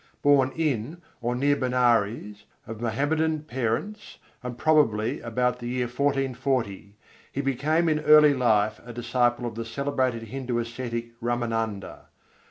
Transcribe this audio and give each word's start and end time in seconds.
Born 0.23 0.51
in 0.55 0.99
or 1.21 1.35
near 1.35 1.55
Benares, 1.55 2.45
of 2.65 2.81
Mohammedan 2.81 3.43
parents, 3.43 4.17
and 4.41 4.57
probably 4.57 5.19
about 5.21 5.59
the 5.59 5.67
year 5.67 5.85
1440, 5.85 6.95
he 7.31 7.41
became 7.41 7.87
in 7.87 7.99
early 7.99 8.33
life 8.33 8.81
a 8.83 8.93
disciple 8.93 9.45
of 9.45 9.53
the 9.53 9.63
celebrated 9.63 10.23
Hindu 10.23 10.57
ascetic 10.57 11.11
Râmânanda. 11.21 12.05